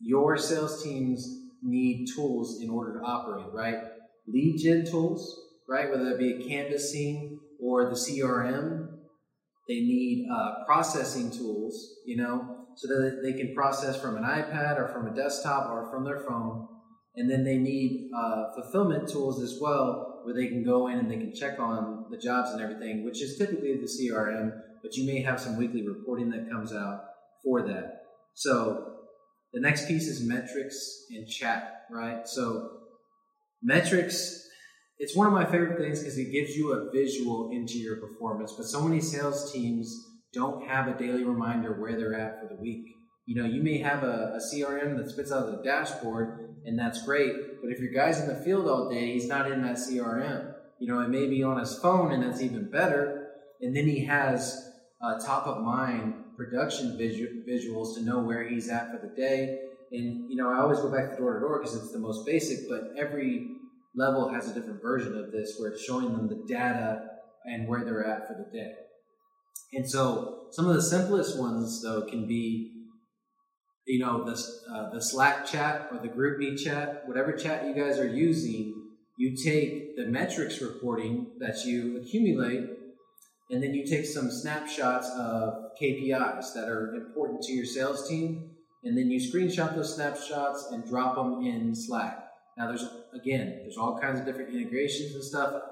Your 0.00 0.38
sales 0.38 0.82
teams 0.82 1.47
need 1.62 2.06
tools 2.14 2.60
in 2.62 2.70
order 2.70 2.98
to 2.98 3.04
operate, 3.04 3.52
right? 3.52 3.78
Lead 4.26 4.58
gen 4.62 4.84
tools, 4.84 5.40
right? 5.68 5.90
Whether 5.90 6.04
that 6.06 6.18
be 6.18 6.32
a 6.32 6.48
canvassing 6.48 7.40
or 7.60 7.88
the 7.88 7.96
CRM, 7.96 8.88
they 9.68 9.80
need 9.80 10.26
uh, 10.32 10.64
processing 10.66 11.30
tools, 11.30 11.96
you 12.06 12.16
know, 12.16 12.66
so 12.76 12.88
that 12.88 13.20
they 13.22 13.32
can 13.32 13.54
process 13.54 14.00
from 14.00 14.16
an 14.16 14.22
iPad 14.22 14.78
or 14.78 14.88
from 14.88 15.06
a 15.06 15.14
desktop 15.14 15.70
or 15.70 15.90
from 15.90 16.04
their 16.04 16.20
phone. 16.20 16.68
And 17.16 17.28
then 17.28 17.44
they 17.44 17.58
need 17.58 18.10
uh, 18.16 18.52
fulfillment 18.54 19.08
tools 19.08 19.42
as 19.42 19.58
well, 19.60 20.20
where 20.22 20.34
they 20.34 20.46
can 20.46 20.64
go 20.64 20.88
in 20.88 20.98
and 20.98 21.10
they 21.10 21.16
can 21.16 21.34
check 21.34 21.58
on 21.58 22.06
the 22.10 22.16
jobs 22.16 22.50
and 22.50 22.60
everything, 22.60 23.04
which 23.04 23.20
is 23.20 23.36
typically 23.36 23.76
the 23.76 23.88
CRM, 23.88 24.52
but 24.82 24.94
you 24.94 25.04
may 25.04 25.20
have 25.22 25.40
some 25.40 25.56
weekly 25.56 25.86
reporting 25.86 26.30
that 26.30 26.48
comes 26.48 26.72
out 26.72 27.00
for 27.42 27.62
that. 27.62 28.02
So 28.34 28.97
the 29.58 29.62
next 29.62 29.88
piece 29.88 30.06
is 30.06 30.22
metrics 30.22 31.06
and 31.10 31.26
chat, 31.26 31.86
right? 31.90 32.28
So 32.28 32.70
metrics, 33.60 34.46
it's 35.00 35.16
one 35.16 35.26
of 35.26 35.32
my 35.32 35.44
favorite 35.44 35.80
things 35.80 35.98
because 35.98 36.16
it 36.16 36.30
gives 36.30 36.56
you 36.56 36.74
a 36.74 36.92
visual 36.92 37.50
into 37.50 37.76
your 37.76 37.96
performance. 37.96 38.52
But 38.52 38.66
so 38.66 38.80
many 38.82 39.00
sales 39.00 39.52
teams 39.52 39.92
don't 40.32 40.68
have 40.68 40.86
a 40.86 40.96
daily 40.96 41.24
reminder 41.24 41.72
where 41.72 41.96
they're 41.96 42.14
at 42.14 42.40
for 42.40 42.46
the 42.46 42.54
week. 42.54 42.86
You 43.26 43.42
know, 43.42 43.48
you 43.48 43.60
may 43.60 43.78
have 43.78 44.04
a, 44.04 44.36
a 44.36 44.40
CRM 44.40 44.96
that 44.96 45.10
spits 45.10 45.32
out 45.32 45.50
the 45.50 45.60
dashboard, 45.64 46.54
and 46.64 46.78
that's 46.78 47.04
great. 47.04 47.34
But 47.60 47.72
if 47.72 47.80
your 47.80 47.92
guy's 47.92 48.20
in 48.20 48.28
the 48.28 48.40
field 48.44 48.68
all 48.68 48.88
day, 48.88 49.12
he's 49.12 49.26
not 49.26 49.50
in 49.50 49.62
that 49.62 49.76
CRM. 49.76 50.54
You 50.78 50.86
know, 50.86 51.00
it 51.00 51.08
may 51.08 51.26
be 51.26 51.42
on 51.42 51.58
his 51.58 51.76
phone, 51.80 52.12
and 52.12 52.22
that's 52.22 52.40
even 52.40 52.70
better. 52.70 53.30
And 53.60 53.74
then 53.74 53.88
he 53.88 54.04
has 54.04 54.70
uh, 55.02 55.18
top 55.18 55.48
of 55.48 55.64
mind 55.64 56.14
production 56.38 56.96
visu- 56.96 57.42
visuals 57.46 57.94
to 57.96 58.02
know 58.02 58.20
where 58.20 58.48
he's 58.48 58.68
at 58.70 58.90
for 58.90 59.06
the 59.06 59.14
day. 59.14 59.58
And 59.90 60.30
you 60.30 60.36
know, 60.36 60.50
I 60.50 60.60
always 60.60 60.78
go 60.78 60.90
back 60.90 61.10
to 61.10 61.16
door 61.16 61.34
to 61.34 61.40
door 61.40 61.58
because 61.58 61.74
it's 61.74 61.92
the 61.92 61.98
most 61.98 62.24
basic, 62.24 62.68
but 62.68 62.92
every 62.96 63.48
level 63.94 64.32
has 64.32 64.48
a 64.48 64.54
different 64.54 64.80
version 64.80 65.18
of 65.18 65.32
this 65.32 65.56
where 65.58 65.72
it's 65.72 65.84
showing 65.84 66.12
them 66.12 66.28
the 66.28 66.44
data 66.46 67.02
and 67.44 67.66
where 67.66 67.84
they're 67.84 68.06
at 68.06 68.28
for 68.28 68.34
the 68.34 68.56
day. 68.56 68.72
And 69.74 69.88
so 69.88 70.46
some 70.52 70.66
of 70.66 70.74
the 70.74 70.82
simplest 70.82 71.38
ones 71.38 71.82
though 71.82 72.02
can 72.02 72.26
be 72.26 72.72
you 73.86 73.98
know 73.98 74.24
the 74.24 74.40
uh, 74.72 74.90
the 74.90 75.00
Slack 75.00 75.46
chat 75.46 75.88
or 75.90 75.98
the 75.98 76.08
GroupMe 76.08 76.58
chat, 76.62 77.02
whatever 77.06 77.32
chat 77.32 77.66
you 77.66 77.74
guys 77.74 77.98
are 77.98 78.06
using, 78.06 78.74
you 79.16 79.34
take 79.34 79.96
the 79.96 80.06
metrics 80.06 80.60
reporting 80.60 81.32
that 81.40 81.64
you 81.64 81.98
accumulate 82.00 82.68
and 83.50 83.62
then 83.62 83.74
you 83.74 83.86
take 83.86 84.04
some 84.04 84.30
snapshots 84.30 85.08
of 85.16 85.67
KPIs 85.80 86.54
that 86.54 86.68
are 86.68 86.94
important 86.94 87.42
to 87.42 87.52
your 87.52 87.64
sales 87.64 88.08
team, 88.08 88.50
and 88.84 88.96
then 88.96 89.10
you 89.10 89.20
screenshot 89.20 89.74
those 89.74 89.94
snapshots 89.94 90.68
and 90.72 90.88
drop 90.88 91.16
them 91.16 91.44
in 91.44 91.74
Slack. 91.74 92.24
Now, 92.56 92.68
there's 92.68 92.84
again, 93.14 93.60
there's 93.62 93.76
all 93.76 93.98
kinds 94.00 94.18
of 94.20 94.26
different 94.26 94.54
integrations 94.54 95.14
and 95.14 95.24
stuff. 95.24 95.62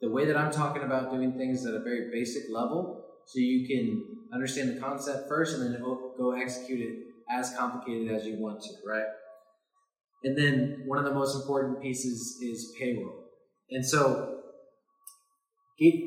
The 0.00 0.10
way 0.10 0.24
that 0.26 0.36
I'm 0.36 0.50
talking 0.50 0.82
about 0.82 1.12
doing 1.12 1.36
things 1.36 1.66
at 1.66 1.74
a 1.74 1.80
very 1.80 2.10
basic 2.10 2.44
level, 2.50 3.04
so 3.26 3.38
you 3.38 3.66
can 3.66 4.02
understand 4.32 4.74
the 4.74 4.80
concept 4.80 5.28
first, 5.28 5.56
and 5.56 5.74
then 5.74 5.80
go 5.82 6.34
execute 6.40 6.80
it 6.80 6.94
as 7.30 7.54
complicated 7.56 8.10
as 8.10 8.24
you 8.24 8.38
want 8.38 8.62
to, 8.62 8.70
right? 8.86 9.06
And 10.24 10.36
then 10.36 10.82
one 10.86 10.98
of 10.98 11.04
the 11.04 11.14
most 11.14 11.34
important 11.36 11.80
pieces 11.80 12.38
is 12.42 12.74
payroll. 12.78 13.24
And 13.70 13.84
so 13.84 14.40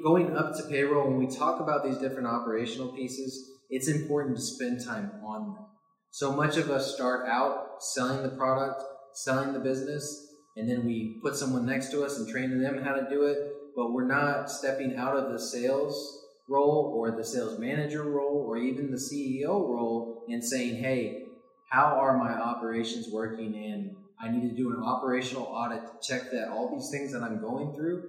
going 0.04 0.38
up 0.38 0.56
to 0.56 0.64
payroll, 0.70 1.10
when 1.10 1.18
we 1.18 1.28
talk 1.28 1.60
about 1.60 1.84
these 1.84 1.98
different 1.98 2.28
operational 2.28 2.90
pieces, 2.90 3.50
it's 3.70 3.88
important 3.88 4.36
to 4.36 4.42
spend 4.42 4.86
time 4.86 5.12
on 5.26 5.54
them. 5.54 5.66
So 6.12 6.32
much 6.32 6.58
of 6.58 6.70
us 6.70 6.94
start 6.94 7.28
out 7.28 7.82
selling 7.82 8.22
the 8.22 8.36
product, 8.38 8.84
selling 9.16 9.54
the 9.54 9.60
business, 9.60 10.28
and 10.56 10.70
then 10.70 10.86
we 10.86 11.20
put 11.24 11.36
someone 11.36 11.66
next 11.66 11.90
to 11.90 12.04
us 12.04 12.20
and 12.20 12.30
train 12.30 12.62
them 12.62 12.84
how 12.84 12.94
to 12.94 13.10
do 13.10 13.24
it. 13.24 13.38
But 13.76 13.94
we're 13.94 14.06
not 14.06 14.52
stepping 14.52 14.96
out 14.96 15.18
of 15.18 15.32
the 15.32 15.40
sales 15.40 16.20
role 16.48 16.94
or 16.96 17.10
the 17.18 17.24
sales 17.24 17.58
manager 17.58 18.04
role 18.04 18.46
or 18.48 18.58
even 18.58 18.92
the 18.92 18.98
CEO 18.98 19.48
role 19.48 20.24
and 20.28 20.44
saying, 20.44 20.76
hey, 20.76 21.24
how 21.72 21.98
are 22.00 22.16
my 22.16 22.32
operations 22.32 23.08
working? 23.12 23.56
And 23.56 23.96
I 24.22 24.32
need 24.32 24.48
to 24.48 24.56
do 24.56 24.70
an 24.70 24.84
operational 24.84 25.46
audit 25.46 25.82
to 25.82 26.08
check 26.08 26.30
that 26.32 26.50
all 26.50 26.70
these 26.72 26.92
things 26.92 27.12
that 27.14 27.24
I'm 27.24 27.42
going 27.42 27.74
through 27.74 28.04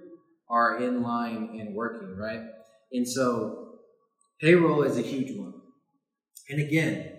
are 0.49 0.81
in 0.81 1.01
line 1.01 1.57
and 1.59 1.75
working, 1.75 2.15
right? 2.15 2.41
And 2.91 3.07
so 3.07 3.79
payroll 4.39 4.83
is 4.83 4.97
a 4.97 5.01
huge 5.01 5.37
one. 5.37 5.53
And 6.49 6.61
again, 6.61 7.11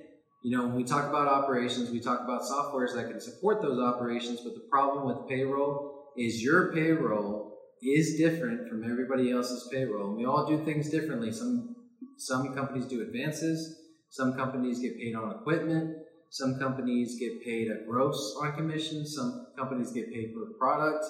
you 0.45 0.56
know, 0.56 0.64
when 0.64 0.76
we 0.76 0.85
talk 0.85 1.09
about 1.09 1.26
operations, 1.26 1.90
we 1.90 2.00
talk 2.00 2.21
about 2.21 2.42
softwares 2.42 2.95
that 2.95 3.09
can 3.11 3.21
support 3.21 3.62
those 3.62 3.80
operations, 3.80 4.40
but 4.42 4.54
the 4.54 4.68
problem 4.71 5.06
with 5.06 5.28
payroll 5.28 6.12
is 6.16 6.42
your 6.42 6.73
payroll 6.73 7.59
is 7.83 8.16
different 8.16 8.68
from 8.68 8.85
everybody 8.88 9.33
else's 9.33 9.68
payroll. 9.73 10.16
We 10.16 10.25
all 10.25 10.47
do 10.47 10.64
things 10.64 10.88
differently. 10.88 11.33
Some 11.33 11.75
some 12.18 12.54
companies 12.54 12.87
do 12.87 13.02
advances, 13.02 13.78
some 14.09 14.35
companies 14.35 14.80
get 14.80 14.97
paid 14.97 15.14
on 15.14 15.33
equipment, 15.33 15.97
some 16.30 16.59
companies 16.59 17.18
get 17.18 17.45
paid 17.45 17.71
a 17.71 17.85
gross 17.87 18.37
on 18.40 18.54
commission, 18.56 19.06
some 19.06 19.49
companies 19.59 19.92
get 19.92 20.12
paid 20.12 20.35
per 20.35 20.52
product. 20.59 21.04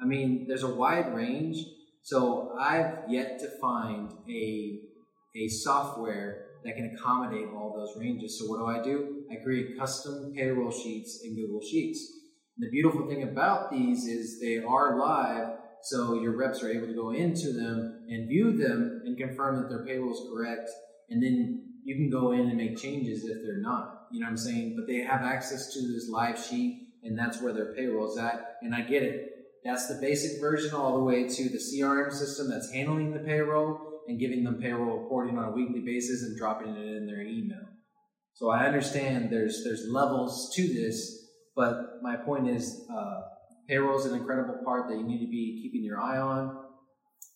I 0.00 0.04
mean, 0.04 0.46
there's 0.46 0.62
a 0.62 0.74
wide 0.74 1.14
range. 1.14 1.58
So 2.02 2.56
I've 2.58 2.98
yet 3.08 3.38
to 3.40 3.48
find 3.60 4.12
a 4.28 4.80
a 5.36 5.48
software 5.48 6.46
that 6.64 6.76
can 6.76 6.96
accommodate 6.96 7.46
all 7.54 7.74
those 7.76 7.96
ranges. 8.00 8.38
So 8.38 8.46
what 8.46 8.58
do 8.58 8.66
I 8.66 8.82
do? 8.82 9.24
I 9.30 9.36
create 9.42 9.78
custom 9.78 10.32
payroll 10.34 10.70
sheets 10.70 11.20
in 11.22 11.36
Google 11.36 11.60
Sheets. 11.60 12.12
And 12.56 12.66
the 12.66 12.70
beautiful 12.70 13.06
thing 13.06 13.22
about 13.22 13.70
these 13.70 14.06
is 14.06 14.40
they 14.40 14.58
are 14.58 14.98
live, 14.98 15.58
so 15.82 16.14
your 16.14 16.36
reps 16.36 16.62
are 16.62 16.70
able 16.70 16.86
to 16.86 16.94
go 16.94 17.10
into 17.10 17.52
them 17.52 18.06
and 18.08 18.28
view 18.28 18.56
them 18.56 19.02
and 19.04 19.16
confirm 19.16 19.60
that 19.60 19.68
their 19.68 19.84
payroll 19.84 20.12
is 20.12 20.22
correct. 20.32 20.70
And 21.10 21.22
then 21.22 21.74
you 21.84 21.94
can 21.94 22.10
go 22.10 22.32
in 22.32 22.48
and 22.48 22.56
make 22.56 22.78
changes 22.78 23.24
if 23.24 23.42
they're 23.42 23.60
not. 23.60 24.06
You 24.10 24.20
know 24.20 24.26
what 24.26 24.30
I'm 24.30 24.36
saying? 24.36 24.74
But 24.76 24.86
they 24.86 24.98
have 25.00 25.22
access 25.22 25.72
to 25.74 25.80
this 25.80 26.08
live 26.08 26.38
sheet, 26.42 26.94
and 27.04 27.16
that's 27.16 27.40
where 27.42 27.52
their 27.52 27.74
payroll 27.74 28.10
is 28.10 28.18
at. 28.18 28.56
And 28.62 28.74
I 28.74 28.80
get 28.80 29.02
it. 29.02 29.35
That's 29.66 29.88
the 29.88 29.98
basic 30.00 30.40
version 30.40 30.74
all 30.74 30.96
the 30.96 31.02
way 31.02 31.28
to 31.28 31.48
the 31.48 31.58
CRM 31.58 32.12
system 32.12 32.48
that's 32.48 32.70
handling 32.70 33.12
the 33.12 33.18
payroll 33.18 33.80
and 34.06 34.18
giving 34.18 34.44
them 34.44 34.60
payroll 34.60 35.02
reporting 35.02 35.36
on 35.36 35.48
a 35.48 35.50
weekly 35.50 35.80
basis 35.80 36.22
and 36.22 36.38
dropping 36.38 36.68
it 36.68 36.96
in 36.96 37.06
their 37.06 37.22
email. 37.22 37.66
So 38.34 38.50
I 38.50 38.66
understand 38.66 39.30
there's 39.30 39.64
there's 39.64 39.88
levels 39.88 40.52
to 40.54 40.68
this, 40.68 41.30
but 41.56 42.00
my 42.02 42.16
point 42.16 42.48
is 42.48 42.86
uh, 42.94 43.22
payroll 43.68 43.98
is 43.98 44.06
an 44.06 44.16
incredible 44.16 44.60
part 44.64 44.88
that 44.88 44.96
you 44.98 45.04
need 45.04 45.24
to 45.24 45.30
be 45.30 45.60
keeping 45.62 45.82
your 45.82 46.00
eye 46.00 46.18
on. 46.18 46.64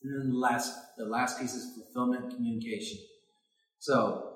And 0.05 0.15
then 0.15 0.31
the 0.31 0.39
last 0.39 0.73
the 0.99 1.07
last 1.07 1.41
piece 1.41 1.55
is 1.55 1.75
fulfillment 1.75 2.35
communication. 2.37 2.99
So 3.81 4.35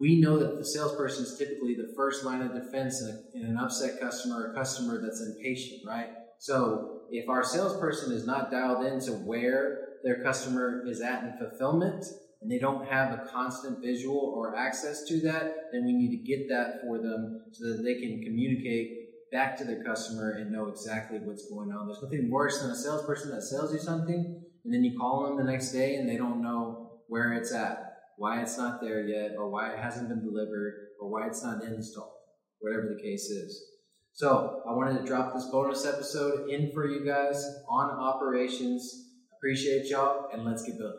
we 0.00 0.20
know 0.20 0.38
that 0.38 0.56
the 0.56 0.64
salesperson 0.64 1.24
is 1.24 1.38
typically 1.38 1.74
the 1.74 1.92
first 1.94 2.24
line 2.24 2.40
of 2.40 2.54
defense 2.54 3.02
in, 3.02 3.08
a, 3.08 3.38
in 3.38 3.50
an 3.50 3.58
upset 3.58 4.00
customer, 4.00 4.50
a 4.50 4.54
customer 4.54 5.00
that's 5.00 5.20
impatient, 5.20 5.82
right? 5.86 6.08
So 6.38 6.99
if 7.10 7.28
our 7.28 7.42
salesperson 7.42 8.12
is 8.12 8.26
not 8.26 8.50
dialed 8.50 8.86
into 8.86 9.12
where 9.12 9.88
their 10.04 10.22
customer 10.22 10.84
is 10.86 11.00
at 11.00 11.24
in 11.24 11.32
fulfillment 11.38 12.04
and 12.40 12.50
they 12.50 12.58
don't 12.58 12.88
have 12.88 13.12
a 13.12 13.26
constant 13.30 13.80
visual 13.82 14.34
or 14.36 14.56
access 14.56 15.04
to 15.04 15.20
that, 15.20 15.54
then 15.72 15.84
we 15.84 15.92
need 15.92 16.10
to 16.10 16.24
get 16.24 16.48
that 16.48 16.80
for 16.82 16.98
them 16.98 17.42
so 17.52 17.68
that 17.68 17.82
they 17.82 17.94
can 17.94 18.22
communicate 18.22 18.96
back 19.30 19.56
to 19.56 19.64
their 19.64 19.84
customer 19.84 20.32
and 20.32 20.50
know 20.50 20.68
exactly 20.68 21.18
what's 21.22 21.48
going 21.50 21.70
on. 21.70 21.86
There's 21.86 22.02
nothing 22.02 22.30
worse 22.30 22.60
than 22.62 22.70
a 22.70 22.76
salesperson 22.76 23.30
that 23.30 23.42
sells 23.42 23.72
you 23.72 23.78
something 23.78 24.42
and 24.64 24.74
then 24.74 24.84
you 24.84 24.98
call 24.98 25.26
them 25.26 25.36
the 25.36 25.50
next 25.50 25.72
day 25.72 25.96
and 25.96 26.08
they 26.08 26.16
don't 26.16 26.42
know 26.42 27.00
where 27.08 27.32
it's 27.32 27.52
at, 27.52 27.96
why 28.16 28.40
it's 28.40 28.56
not 28.56 28.80
there 28.80 29.06
yet, 29.06 29.32
or 29.36 29.50
why 29.50 29.72
it 29.72 29.78
hasn't 29.78 30.08
been 30.08 30.22
delivered, 30.22 30.74
or 31.00 31.10
why 31.10 31.26
it's 31.26 31.42
not 31.42 31.62
installed, 31.64 32.12
whatever 32.60 32.94
the 32.94 33.02
case 33.02 33.24
is. 33.24 33.69
So 34.12 34.62
I 34.68 34.72
wanted 34.72 34.98
to 35.00 35.06
drop 35.06 35.34
this 35.34 35.46
bonus 35.46 35.86
episode 35.86 36.48
in 36.50 36.72
for 36.72 36.86
you 36.86 37.04
guys 37.04 37.42
on 37.68 37.90
operations 37.90 39.06
Appreciate 39.40 39.86
y'all, 39.86 40.28
and 40.34 40.44
let's 40.44 40.62
get 40.64 40.76
building. 40.76 40.98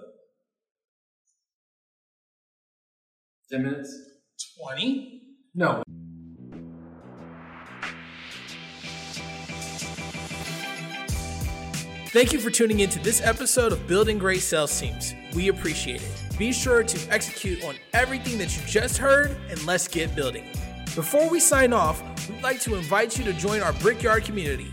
10 3.51 3.61
minutes? 3.61 3.95
20? 4.59 5.21
No. 5.53 5.83
Thank 12.07 12.33
you 12.33 12.39
for 12.39 12.49
tuning 12.49 12.79
in 12.79 12.89
to 12.89 12.97
this 12.97 13.21
episode 13.21 13.71
of 13.71 13.85
Building 13.85 14.17
Great 14.17 14.41
Sales 14.41 14.79
Teams. 14.79 15.13
We 15.35 15.49
appreciate 15.49 16.01
it. 16.01 16.39
Be 16.39 16.51
sure 16.51 16.81
to 16.81 17.13
execute 17.13 17.63
on 17.63 17.75
everything 17.93 18.39
that 18.39 18.57
you 18.57 18.65
just 18.65 18.97
heard, 18.97 19.37
and 19.51 19.63
let's 19.67 19.87
get 19.87 20.15
building. 20.15 20.45
Before 20.95 21.29
we 21.29 21.39
sign 21.39 21.73
off, 21.73 22.01
we'd 22.29 22.41
like 22.41 22.61
to 22.61 22.75
invite 22.75 23.17
you 23.17 23.25
to 23.25 23.33
join 23.33 23.61
our 23.61 23.73
Brickyard 23.73 24.23
community 24.23 24.71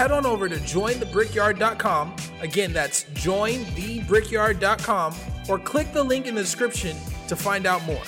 head 0.00 0.12
on 0.12 0.24
over 0.24 0.48
to 0.48 0.56
jointhebrickyard.com. 0.56 2.16
Again, 2.40 2.72
that's 2.72 3.04
jointhebrickyard.com 3.04 5.14
or 5.48 5.58
click 5.58 5.92
the 5.92 6.02
link 6.02 6.26
in 6.26 6.34
the 6.34 6.40
description 6.40 6.96
to 7.28 7.36
find 7.36 7.66
out 7.66 7.84
more. 7.84 8.00